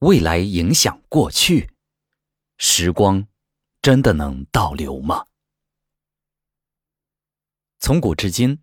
[0.00, 1.70] 未来影响过去，
[2.56, 3.26] 时光
[3.82, 5.26] 真的能倒流吗？
[7.80, 8.62] 从古至今，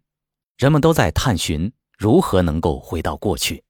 [0.56, 3.66] 人们都在探寻如何能够回到过去，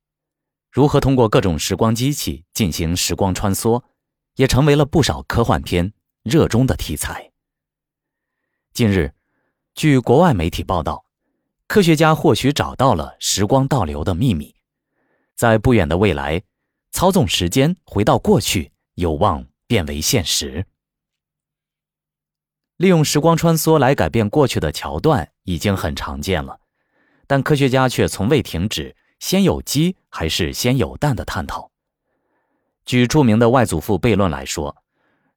[0.71, 3.83] 如何通过各种时光机器进行时光穿梭，
[4.35, 5.91] 也成为了不少科幻片
[6.21, 7.31] 热衷的题材。
[8.73, 9.11] 近日，
[9.73, 11.03] 据国外媒体报道，
[11.65, 14.53] 科学家或许找到了时光倒流的秘密，
[15.35, 16.43] 在不远的未来，
[16.95, 20.65] 操纵时间回到过去有望变为现实。
[22.77, 26.57] 利用时光穿梭来改变过去的桥段已经很常见了，
[27.27, 31.69] 但科学家却从未停止“先有鸡还是先有蛋”的探讨。
[32.85, 34.77] 举著名的外祖父悖论来说，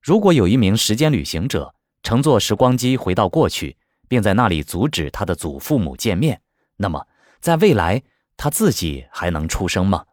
[0.01, 6.41] 如果有一名时间旅行者乘坐时光机回到过去，并在那里阻止他的祖父母见面，
[6.77, 7.05] 那么
[7.41, 8.01] 在未来
[8.37, 10.05] 他自己还能出生吗？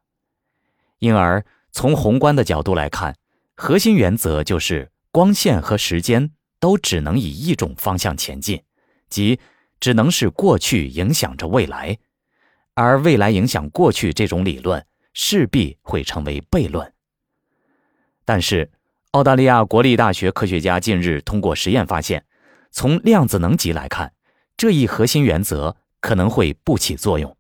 [1.00, 3.16] 因而，从宏观的角度来看，
[3.56, 6.32] 核心原则就是光线和时间。
[6.58, 8.60] 都只能以一种方向前进，
[9.08, 9.40] 即
[9.80, 11.96] 只能是过去影响着未来，
[12.74, 16.92] 而未来影响过去这种理论势必会成为悖论。
[18.24, 18.72] 但是，
[19.12, 22.26] 澳大利亚国立大学科学家近日通过实验发现，
[22.72, 24.12] 从量子能级来看，
[24.58, 27.38] 这一核心原则可能会不起作用。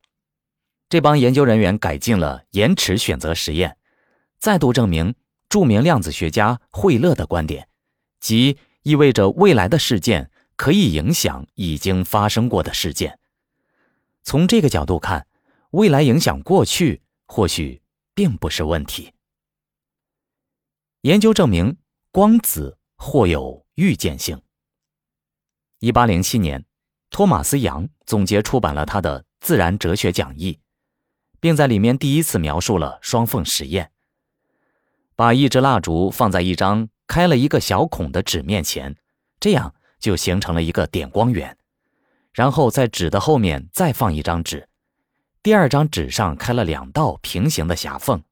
[0.89, 3.77] 这帮研究人员改进了延迟选择实验，
[4.37, 5.15] 再度证明
[5.49, 7.67] 著名量子学家惠勒的观点，
[8.19, 8.57] 即。
[8.85, 13.17] 意味着未来的事件可以影响已经发生过的事件。
[14.21, 15.25] 从这个角度看，
[15.71, 17.81] 未来影响过去或许
[18.13, 19.11] 并不是问题。
[21.01, 21.77] 研究证明，
[22.11, 24.39] 光子或有预见性。
[25.79, 26.63] 一八零七年，
[27.09, 30.53] 托马斯·杨总结出版了他的《自然哲学讲义》，
[31.45, 33.91] 并在里面第一次描述了双缝实验：
[35.15, 36.89] 把一支蜡烛放在一张。
[37.07, 38.95] 开了一个小孔的纸面前，
[39.39, 41.55] 这样就形成了一个点光源。
[42.33, 44.67] 然后在纸的后面再放一张纸，
[45.43, 48.23] 第二张纸上开了两道平行的狭缝，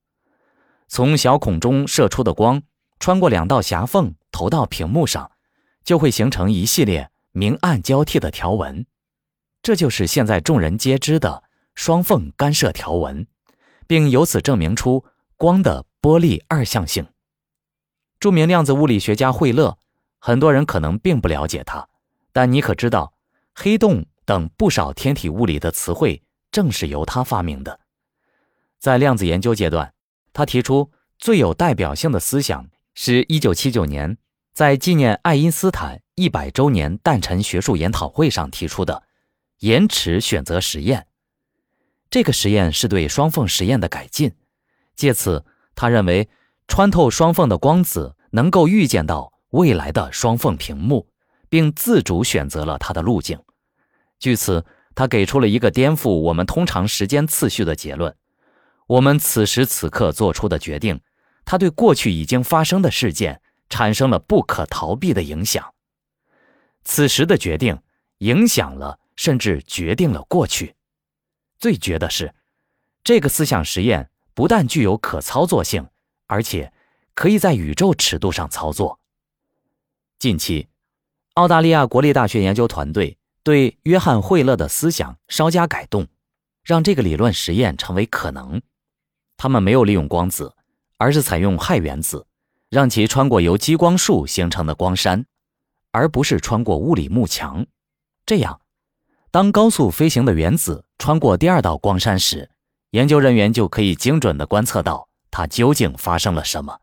[0.88, 2.64] 从小孔中射出的光
[3.00, 5.30] 穿过两道狭缝投到屏幕上，
[5.84, 8.88] 就会形成一系列明暗交替的条纹。
[9.62, 11.43] 这就是现在众人皆知的
[11.76, 13.28] 双缝干涉条纹，
[13.88, 15.06] 并由此证明出
[15.38, 17.08] 光的波粒二象性。
[18.20, 19.78] 著名量子物理学家惠勒，
[20.20, 21.88] 很多人可能并不了解他，
[22.32, 23.14] 但你可知道，
[23.54, 27.80] 黑洞等不少天体物理的词汇正是由他发明的。
[28.80, 29.94] 在量子研究阶段，
[30.32, 34.18] 他提出最有代表性的思想，是一九七九年
[34.54, 39.04] 在纪念爱因斯坦一百周年诞辰学术研讨会上提出的
[39.60, 41.08] 延迟选择实验。
[42.14, 44.36] 这个实验是对双缝实验的改进，
[44.96, 45.44] 借此
[45.74, 46.30] 他认为。
[46.68, 51.10] 穿透双缝的光子能够预见到未来的双缝屏幕，
[51.50, 53.38] 并自主选择了它的路径。
[54.18, 54.64] 据此，
[54.96, 58.16] 他给出了一个颠覆我们通常时间次序的结论：
[58.88, 61.02] 我们此时此刻做出的决定，
[61.44, 65.74] 它对过去已经发生的事件产生了不可逃避的影响。
[66.84, 67.78] 此时的决定
[68.20, 70.76] 影响了，甚至决定了过去。
[71.64, 72.36] 最绝的是，
[73.06, 75.88] 这个思想实验不但具有可操作性。
[76.28, 76.74] 而且
[77.14, 79.00] 可以在宇宙尺度上操作。
[80.20, 80.68] 近期，
[81.36, 86.06] 澳大利亚国立大学研究团队对约翰·惠勒的思想稍加改动，
[86.64, 88.62] 让这个理论实验成为可能。
[89.38, 90.54] 他们没有利用光子，
[90.98, 92.28] 而是采用氦原子，
[92.70, 95.24] 让其穿过由激光束形成的光栅，
[95.92, 97.66] 而不是穿过物理幕墙。
[98.26, 98.60] 这样，
[99.34, 102.52] 当高速飞行的原子穿过第二道光栅时，
[102.92, 105.10] 研究人员就可以精准地观测到。
[105.32, 106.82] 它究竟发生了什么？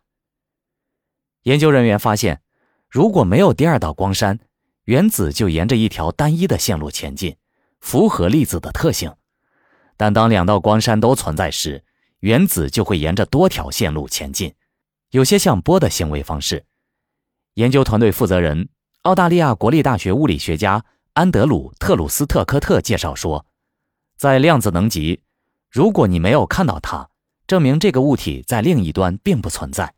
[1.44, 2.42] 研究人员发现，
[2.88, 4.40] 如果没有第二道光栅，
[4.82, 7.36] 原子就沿着一条单一的线路前进，
[7.78, 9.12] 符合粒子的特性；
[9.96, 11.84] 但当两道光栅都存在时，
[12.18, 14.52] 原子就会沿着多条线路前进，
[15.10, 16.64] 有些像波的行为方式。
[17.54, 18.68] 研究团队负责人、
[19.02, 23.44] 澳大利亚国立大学物理学家安德鲁·特鲁斯特科特介绍说，
[24.16, 25.22] 在量子能级，
[25.68, 27.08] 如果你没有看到它，
[27.48, 29.92] 证明这个物体在另一端并不存在，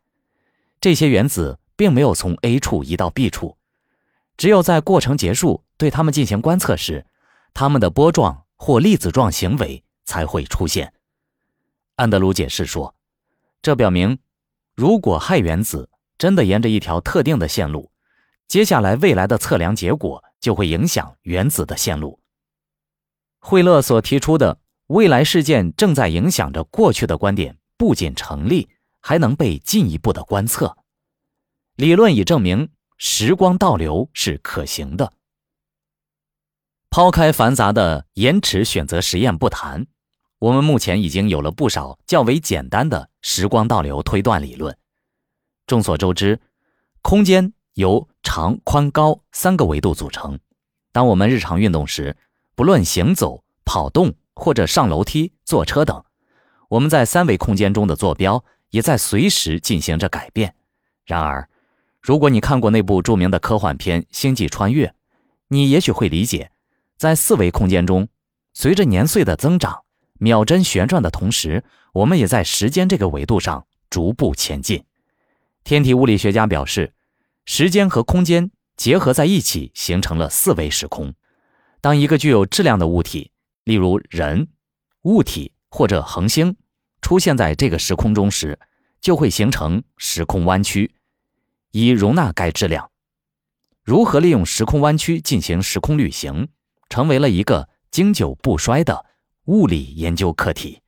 [0.80, 3.58] 这些原子并没有从 A 处移到 B 处，
[4.38, 7.04] 只有在过程结束对它们进行观测时，
[7.52, 10.94] 它们的波状或粒子状行为才会出现。
[11.96, 12.94] 安德鲁解释说，
[13.60, 14.18] 这表明，
[14.74, 17.90] 如果氦原子真的沿着一条特定的线路，
[18.48, 22.20] 接下来未来的测量结果就会影响原子的线路。
[23.38, 24.58] 惠勒所提出的。
[24.88, 28.68] 未来事件正在影响着过去的观点不仅成立，
[29.00, 30.76] 还能被进一步的观测。
[31.76, 32.68] 理论已证明
[32.98, 35.14] 时光倒流是可行的。
[36.90, 39.86] 抛开繁杂的延迟选择实验不谈，
[40.38, 44.76] 我们目前已经有了不少较为简单的时光倒流推断理论。
[45.66, 46.38] 众所周知，
[47.00, 50.38] 空间由长、宽、高三个维度组成。
[50.92, 52.16] 当我们日常运动时，
[52.54, 56.04] 不论行走、跑动或者上楼梯、坐车等，
[56.68, 60.54] 我们在三维空间中的坐标也在随时进行着改变。
[61.04, 61.48] 然而，
[62.00, 64.86] 如果你看过那部著名的科幻片《星际穿越》，
[65.48, 66.50] 你也许会理解，
[66.96, 68.08] 在四维空间中，
[68.54, 69.82] 随着年岁的增长，
[70.18, 74.84] 秒针旋转的同时，我们也在时间这个维度上逐步前进。
[75.64, 76.92] 天体物理学家表示，
[77.44, 81.14] 时间和空间结合在一起，形成了四维时空。
[81.80, 83.32] 当一个具有质量的物体，
[83.64, 84.48] 例如人、
[85.02, 86.56] 物体或者恒星，
[87.00, 88.58] 出现在这个时空中时，
[89.00, 90.94] 就会形成时空弯曲，
[91.72, 92.90] 以容纳该质量。
[93.82, 96.48] 如何利用时空弯曲进行时空旅行，
[96.88, 99.04] 成为了一个经久不衰的
[99.46, 100.80] 物理研究课题。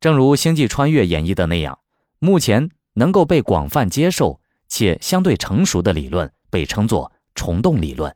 [0.00, 1.78] 正如《星际穿越》演绎的那样，
[2.18, 2.70] 目前。
[2.94, 8.14] 能够被广泛接受且相对成熟的理论被称作虫洞理论。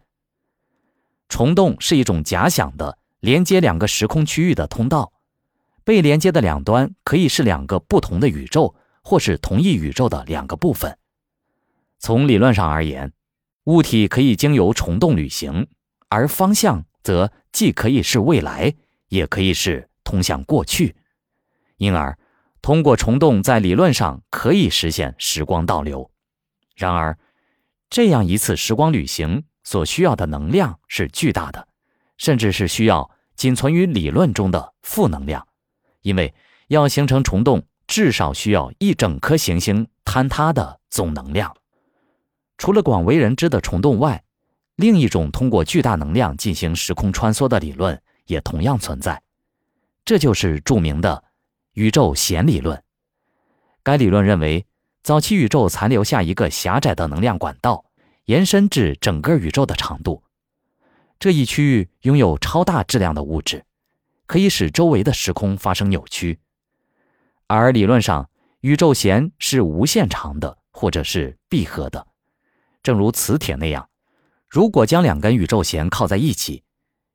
[1.29, 5.13] 虫洞是一种假想的连接两个时空区域的通道，
[5.83, 10.97] 被连接的两端可以是两个不同的宇宙，或是同一宇宙的两个部分。
[11.99, 13.13] 从理论上而言，
[13.65, 15.67] 物体可以经由虫洞旅行，
[16.09, 18.75] 而方向则既可以是未来，
[19.09, 20.95] 也可以是通向过去，
[21.79, 22.19] 因而。
[22.61, 26.12] 通过虫洞，在理论上可以实现时光倒流。
[26.75, 27.19] 然而，
[27.91, 31.69] 这样一次时光旅行所需要的能量是巨大的，
[32.17, 35.47] 甚至是需要仅存于理论中的负能量。
[36.03, 36.35] 因为
[36.69, 41.55] 要形成虫洞，至少需要一整颗行星坍塌的总能量。
[42.59, 44.25] 除了广为人知的虫洞外，
[44.77, 49.23] 另一种通过巨大能量进行时空穿梭的理论也同样存在，
[50.05, 51.25] 这就是著名的。
[51.75, 52.83] 宇宙弦理论，
[53.83, 54.67] 该理论认为，
[55.03, 57.85] 早期宇宙残留下一个狭窄的能量管道，
[58.27, 60.23] 延伸至整个宇宙的长度。
[61.19, 63.65] 这一区域拥有超大质量的物质，
[64.27, 66.39] 可以使周围的时空发生扭曲。
[67.49, 72.07] 而理论上，宇宙弦是无限长的，或者是闭合的，
[72.83, 73.89] 正如磁铁那样。
[74.49, 76.63] 如果将两根宇宙弦靠在一起，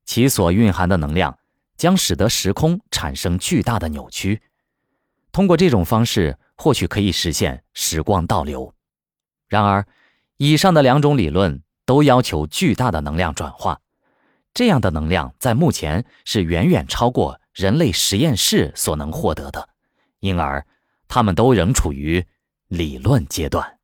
[0.03, 1.37] 其所蕴含的能量。
[1.77, 4.41] 将使得时空产生巨大的扭曲。
[5.31, 8.73] 通过这种方式，或许可以实现时光倒流。
[9.47, 9.85] 然而，
[10.37, 13.79] 以上的两种理论都要求巨大的能量转化，
[14.53, 19.69] 这样的能量在目前是远远超过人类实验室所能获得的，
[20.19, 20.65] 因而，
[21.07, 22.25] 他们都仍处于
[22.67, 23.76] 理论阶段。